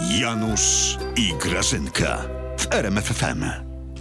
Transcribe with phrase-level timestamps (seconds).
[0.00, 2.18] Janusz i Grażynka
[2.58, 3.44] w RMFFM.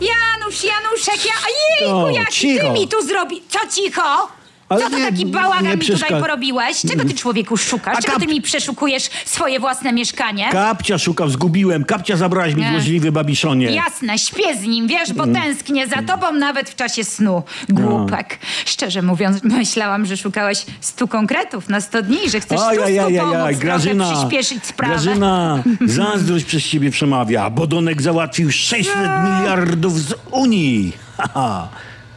[0.02, 1.33] Janusz, Januszek, ja...
[1.79, 2.74] Jejku, O, jak ty cicho.
[2.74, 3.43] mi tu zrobi...
[3.50, 4.27] Co cicho?
[4.70, 6.82] Ale Co to nie- taki bałagan mi tutaj porobiłeś?
[6.90, 7.98] Czego ty człowieku szukasz?
[8.05, 10.46] Czego ty mi przeszukujesz swoje własne mieszkanie?
[10.52, 11.86] Kapcia szukał, zgubiłem.
[11.86, 12.71] Kapcia zabrałaś mi Nie.
[12.71, 13.71] złośliwy babiszonie.
[13.71, 15.36] Jasne, śpię z nim, wiesz, bo Mm.
[15.43, 17.43] tęsknię za tobą nawet w czasie snu.
[17.70, 18.39] Głupek.
[18.42, 18.48] No.
[18.66, 24.66] Szczerze mówiąc, myślałam, że szukałeś stu konkretów na sto dni, że chcesz pomóc Grażyna, przyspieszyć
[24.66, 24.93] sprawę.
[24.93, 27.50] Grażyna, zazdrość przez ciebie przemawia.
[27.50, 30.93] Bodonek załatwił 600 miliardów z Unii.
[31.18, 31.68] Haha.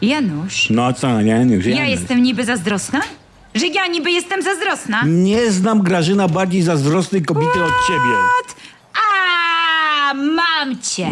[0.02, 1.45] Janusz, No co, nie?
[1.45, 3.01] nie ja jestem niby zazdrosna?
[3.55, 5.02] Że ja niby jestem zazdrosna?
[5.06, 8.15] Nie znam Grażyna bardziej zazdrosnej kobiety od ciebie.
[8.45, 8.56] What?
[8.95, 11.09] A, mam cię.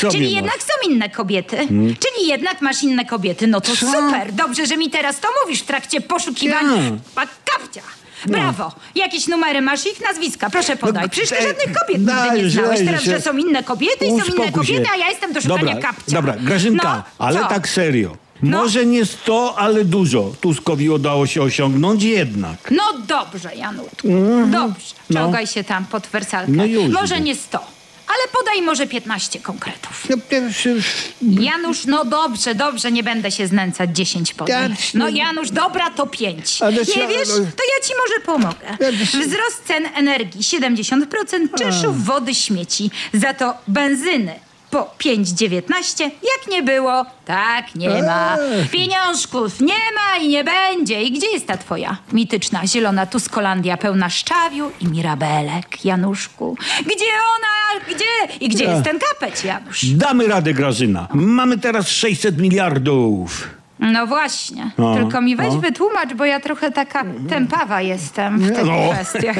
[0.00, 0.62] Co Czyli mnie jednak masz?
[0.62, 1.56] są inne kobiety.
[1.68, 3.46] Czyli jednak masz inne kobiety.
[3.46, 3.86] No to Co?
[3.86, 4.32] super.
[4.32, 6.90] Dobrze, że mi teraz to mówisz w trakcie poszukiwania.
[6.90, 6.92] Tak.
[7.14, 7.80] Pa, kapcia.
[8.26, 8.72] Brawo.
[8.94, 10.50] Jakieś numery masz ich nazwiska?
[10.50, 11.02] Proszę podaj.
[11.02, 12.68] No, Przecież ty e, żadnych kobiet nigdy nie dajże, znałeś.
[12.78, 13.10] dajże Teraz, się.
[13.10, 14.90] że są inne kobiety i są inne Uspokój kobiety, się.
[14.92, 16.12] a ja jestem do szukania dobra, kapcia.
[16.16, 17.48] Dobra, Grażynka, No, ale co?
[17.48, 18.16] tak serio.
[18.42, 18.58] No.
[18.58, 20.32] Może nie 100, ale dużo.
[20.40, 22.70] Tuskowi udało się osiągnąć jednak.
[22.70, 24.08] No dobrze, Janutku.
[24.50, 24.94] Dobrze.
[25.10, 25.20] No.
[25.20, 26.52] Czołgaj się tam pod wersalkę.
[26.52, 27.58] No już może nie 100,
[28.06, 30.06] ale podaj może 15 konkretów.
[30.10, 30.82] Ja pierwszy...
[31.22, 34.70] Janusz, no dobrze, dobrze, nie będę się znęcać, 10 podaj.
[34.94, 36.62] No Janusz, dobra, to 5.
[36.62, 38.92] Ale Nie się- wiesz, to ja ci może pomogę.
[39.04, 41.04] Wzrost cen energii 70%,
[41.58, 42.90] czynszów wody, śmieci.
[43.14, 44.34] Za to benzyny
[44.72, 48.38] po 5,19 jak nie było, tak nie ma.
[48.70, 51.02] Pieniążków nie ma i nie będzie.
[51.02, 56.56] I gdzie jest ta twoja mityczna zielona Tuskolandia pełna szczawiu i mirabelek, Januszku?
[56.80, 57.04] Gdzie
[57.36, 57.84] ona?
[57.94, 58.36] Gdzie?
[58.40, 59.84] I gdzie jest ten kapeć, Janusz?
[59.84, 61.08] Damy radę, Grażyna.
[61.14, 63.48] Mamy teraz 600 miliardów.
[63.82, 64.70] No właśnie.
[64.78, 65.60] No, Tylko mi weź no.
[65.60, 68.72] wytłumacz, bo ja trochę taka tępawa jestem w tych No.
[68.92, 69.36] kwestiach.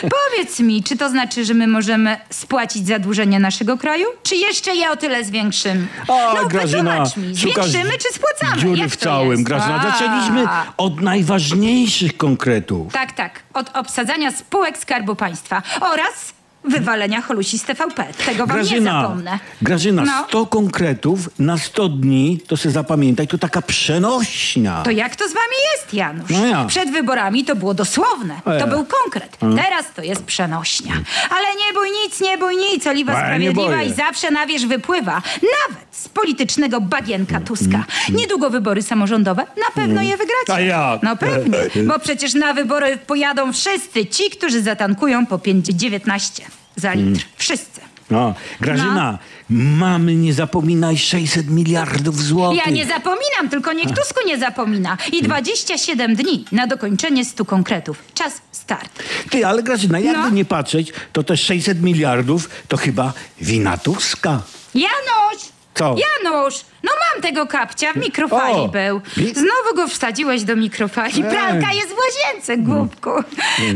[0.00, 4.06] Powiedz mi, czy to znaczy, że my możemy spłacić zadłużenie naszego kraju?
[4.22, 5.86] Czy jeszcze je o tyle zwiększymy?
[6.08, 8.62] A, no Grażyna, mi, zwiększymy czy spłacamy?
[8.62, 9.44] Dziury Jak w całym?
[9.44, 9.82] Grażyna.
[9.92, 10.46] Zaczęliśmy
[10.76, 12.92] od najważniejszych konkretów.
[12.92, 13.42] Tak, tak.
[13.54, 16.32] Od obsadzania spółek Skarbu Państwa oraz
[16.64, 18.04] wywalenia holusi z TVP.
[18.26, 19.38] Tego wam nie Grażyna, zapomnę.
[19.62, 20.24] Grażyna, No.
[20.28, 24.82] 100 konkretów na 100 dni, to se zapamiętaj, to taka przenośnia.
[24.82, 26.30] To jak to z wami jest, Janusz?
[26.30, 26.64] No ja.
[26.64, 28.40] Przed wyborami to było dosłowne.
[28.46, 28.60] E.
[28.60, 29.36] To był konkret.
[29.56, 30.92] Teraz to jest przenośnia.
[31.30, 32.86] Ale nie bój nic, nie bój nic.
[32.86, 35.22] Oliwa ja nie Sprawiedliwa i zawsze na wierzch wypływa.
[35.34, 37.84] Nawet z politycznego bagienka Tuska.
[38.12, 39.42] Niedługo wybory samorządowe.
[39.42, 40.54] Na pewno je wygracie.
[40.54, 41.02] A jak?
[41.02, 41.58] No pewnie.
[41.86, 46.42] Bo przecież na wybory pojadą wszyscy ci, którzy zatankują po 5,19
[46.76, 47.24] za litr.
[47.36, 47.80] Wszyscy.
[48.10, 49.18] No, Grażyna,
[49.50, 52.62] mamy, nie zapominaj, 600 miliardów złotych.
[52.66, 54.96] Ja nie zapominam, tylko niech Tusku nie zapomina.
[55.12, 57.98] I 27 dni na dokończenie 100 konkretów.
[58.14, 59.02] Czas start.
[59.30, 60.30] Ty, ale Grażyna, jakby No.
[60.30, 64.42] nie patrzeć, to te 600 miliardów to chyba wina Tuska.
[64.74, 65.53] Janusz!
[65.74, 65.84] Co?
[66.24, 66.54] Janusz!
[66.82, 68.68] No mam tego kapcia, w mikrofali O!
[68.68, 69.00] był.
[69.16, 71.14] Znowu go wsadziłeś do mikrofali.
[71.24, 71.30] Ej.
[71.30, 73.10] Pralka jest w łazience, głupku.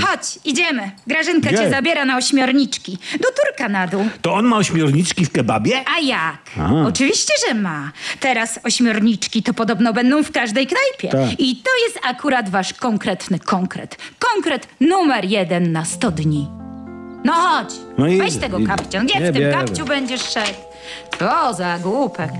[0.07, 0.91] Chodź, idziemy.
[1.07, 1.59] Grażynka Gdzie?
[1.59, 2.99] cię zabiera na ośmiorniczki.
[3.21, 4.09] Do Turka na dół.
[4.23, 5.85] To on ma ośmiorniczki w kebabie?
[5.97, 6.39] A jak?
[6.61, 6.73] A.
[6.87, 7.93] Oczywiście, że ma.
[8.21, 11.09] Teraz ośmiorniczki to podobno będą w każdej knajpie.
[11.09, 11.41] Tak.
[11.41, 13.97] I to jest akurat wasz konkretny konkret.
[14.35, 16.58] Konkret numer jeden na 100 dni.
[17.25, 18.67] No chodź, No weź idę, tego idę.
[18.77, 19.01] kapcia.
[19.05, 19.53] Gdzie Nie w tym bierę.
[19.53, 20.59] kapciu będziesz szedł?
[21.19, 22.31] Co za głupek.